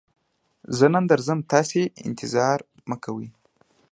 [0.77, 2.57] زه نن نه درځم، تاسې انتظار
[2.89, 3.27] مکوئ!